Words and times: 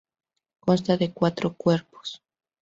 Consta 0.61 0.97
de 0.97 1.13
cuatro 1.13 1.53
cuerpos. 1.53 2.23